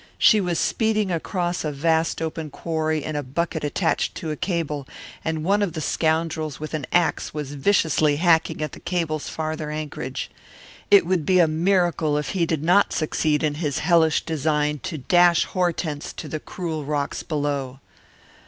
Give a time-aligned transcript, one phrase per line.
[0.17, 4.87] She was speeding across a vast open quarry in a bucket attached to a cable,
[5.23, 9.69] and one of the scoundrels with an ax was viciously hacking at the cable's farther
[9.69, 10.31] anchorage.
[10.89, 14.97] It would be a miracle if he did not succeed in his hellish design to
[14.97, 17.79] dash Hortense to the cruel rocks below.